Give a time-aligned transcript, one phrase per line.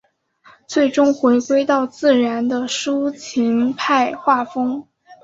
[0.65, 4.87] 最终回归到自然的抒情派画风。